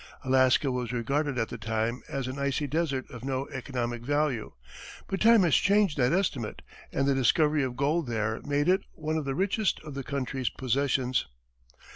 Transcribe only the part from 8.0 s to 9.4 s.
there made it one of the